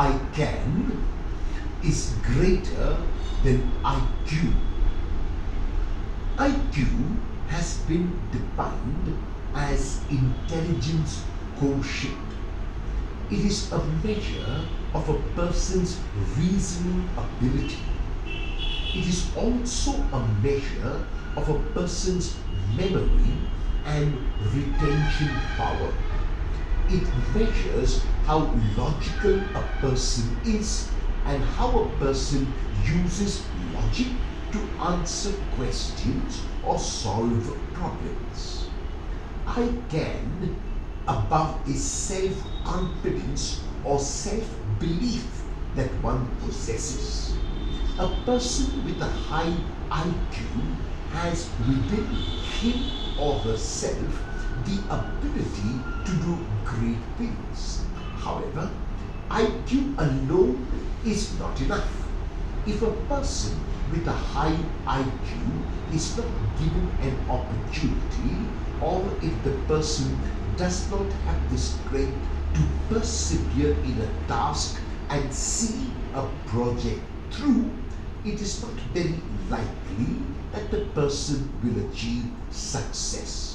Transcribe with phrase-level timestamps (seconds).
[0.00, 0.96] I can
[1.84, 2.96] is greater
[3.44, 4.48] than IQ.
[6.38, 6.86] IQ
[7.48, 9.12] has been defined
[9.54, 11.22] as intelligence
[11.58, 12.16] quotient.
[13.30, 15.98] It is a measure of a person's
[16.38, 17.84] reasoning ability.
[18.96, 20.96] It is also a measure
[21.36, 22.36] of a person's
[22.74, 23.36] memory
[23.84, 24.16] and
[24.54, 25.28] retention
[25.58, 25.92] power.
[26.92, 30.90] It measures how logical a person is
[31.24, 32.52] and how a person
[32.84, 34.08] uses logic
[34.50, 38.70] to answer questions or solve problems.
[39.46, 40.60] I can
[41.06, 45.44] above is self-confidence or self-belief
[45.76, 47.34] that one possesses.
[48.00, 49.54] A person with a high
[49.92, 50.74] IQ
[51.12, 52.08] has within
[52.60, 54.29] him or herself
[54.64, 55.72] the ability
[56.04, 57.84] to do great things.
[58.18, 58.70] However,
[59.30, 60.66] IQ alone
[61.04, 62.08] is not enough.
[62.66, 63.52] If a person
[63.92, 66.26] with a high IQ is not
[66.58, 68.36] given an opportunity
[68.80, 70.18] or if the person
[70.56, 77.70] does not have the strength to persevere in a task and see a project through,
[78.24, 79.14] it is not very
[79.48, 80.16] likely
[80.52, 83.49] that the person will achieve success.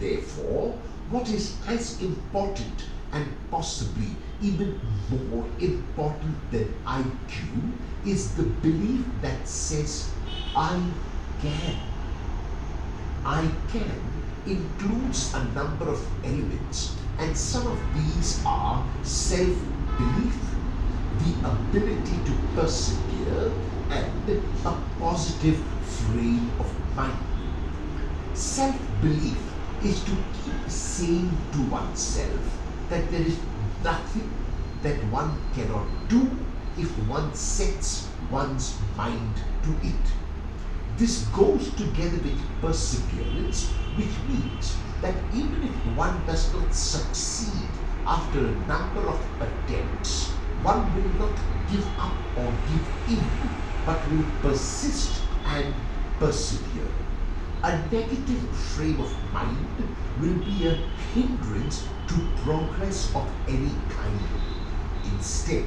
[0.00, 0.74] Therefore,
[1.10, 7.72] what is as important and possibly even more important than IQ
[8.06, 10.10] is the belief that says,
[10.56, 10.80] I
[11.42, 11.76] can.
[13.26, 14.00] I can
[14.46, 20.38] includes a number of elements and some of these are self-belief,
[21.18, 23.52] the ability to persevere
[23.90, 27.18] and a positive frame of mind.
[28.32, 29.49] Self-belief
[29.82, 30.12] is to
[30.44, 32.58] keep saying to oneself
[32.90, 33.38] that there is
[33.82, 34.30] nothing
[34.82, 36.28] that one cannot do
[36.78, 40.06] if one sets one's mind to it.
[40.98, 47.68] This goes together with perseverance, which means that even if one does not succeed
[48.06, 50.32] after a number of attempts,
[50.62, 51.38] one will not
[51.70, 53.30] give up or give in,
[53.86, 55.74] but will persist and
[56.18, 56.90] persevere.
[57.62, 59.68] A negative frame of mind
[60.18, 60.76] will be a
[61.12, 64.18] hindrance to progress of any kind.
[65.04, 65.66] Instead,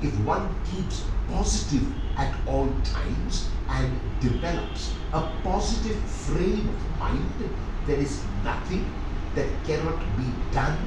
[0.00, 7.50] if one keeps positive at all times and develops a positive frame of mind,
[7.88, 8.94] there is nothing
[9.34, 10.78] that cannot be done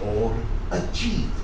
[0.00, 0.36] or
[0.70, 1.42] achieved.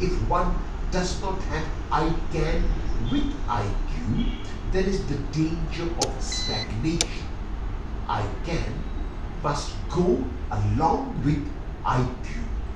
[0.00, 0.54] If one
[0.90, 2.64] does not have I can
[3.10, 4.24] with IQ,
[4.72, 7.35] there is the danger of stagnation.
[8.08, 8.72] I can
[9.42, 11.42] must go along with
[11.84, 12.55] IQ.